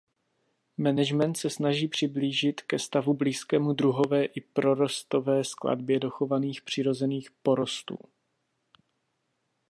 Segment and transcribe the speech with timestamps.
[0.77, 7.97] Management se snaží přiblížit ke stavu blízkému druhové i prostorové skladbě dochovaných přirozených porostů.